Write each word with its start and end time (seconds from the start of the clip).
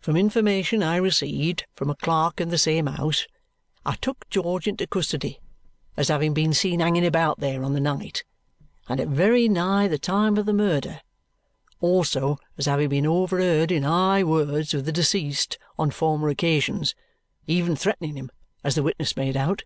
From 0.00 0.16
information 0.16 0.82
I 0.82 0.96
received 0.96 1.64
(from 1.76 1.90
a 1.90 1.94
clerk 1.94 2.40
in 2.40 2.48
the 2.48 2.58
same 2.58 2.86
house) 2.88 3.28
I 3.86 3.94
took 3.94 4.28
George 4.28 4.66
into 4.66 4.84
custody 4.88 5.38
as 5.96 6.08
having 6.08 6.34
been 6.34 6.52
seen 6.54 6.80
hanging 6.80 7.06
about 7.06 7.38
there 7.38 7.62
on 7.62 7.72
the 7.72 7.78
night, 7.80 8.24
and 8.88 8.98
at 8.98 9.06
very 9.06 9.48
nigh 9.48 9.86
the 9.86 9.96
time 9.96 10.36
of 10.38 10.46
the 10.46 10.52
murder, 10.52 11.00
also 11.80 12.40
as 12.58 12.66
having 12.66 12.88
been 12.88 13.06
overheard 13.06 13.70
in 13.70 13.84
high 13.84 14.24
words 14.24 14.74
with 14.74 14.86
the 14.86 14.90
deceased 14.90 15.56
on 15.78 15.92
former 15.92 16.28
occasions 16.30 16.96
even 17.46 17.76
threatening 17.76 18.16
him, 18.16 18.32
as 18.64 18.74
the 18.74 18.82
witness 18.82 19.16
made 19.16 19.36
out. 19.36 19.62